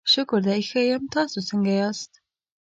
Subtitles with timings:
[0.11, 2.11] شکر دی، ښه یم، تاسو څنګه یاست؟